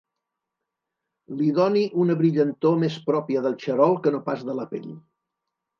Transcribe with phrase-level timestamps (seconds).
[1.41, 4.95] Li doni una brillantor més pròpia del xarol que no pas de la pell.